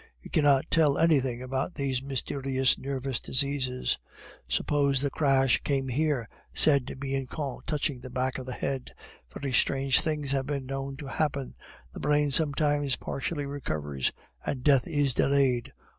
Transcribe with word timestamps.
You 0.19 0.31
cannot 0.31 0.71
tell 0.71 0.97
anything 0.97 1.43
about 1.43 1.75
these 1.75 2.01
mysterious 2.01 2.75
nervous 2.75 3.19
diseases. 3.19 3.99
Suppose 4.47 4.99
the 4.99 5.11
crash 5.11 5.59
came 5.61 5.89
here," 5.89 6.27
said 6.55 6.99
Bianchon, 6.99 7.59
touching 7.67 7.99
the 7.99 8.09
back 8.09 8.39
of 8.39 8.47
the 8.47 8.51
head, 8.53 8.95
"very 9.31 9.53
strange 9.53 10.01
things 10.01 10.31
have 10.31 10.47
been 10.47 10.65
known 10.65 10.97
to 10.97 11.05
happen; 11.05 11.53
the 11.93 11.99
brain 11.99 12.31
sometimes 12.31 12.95
partially 12.95 13.45
recovers, 13.45 14.11
and 14.43 14.63
death 14.63 14.87
is 14.87 15.13
delayed. 15.13 15.71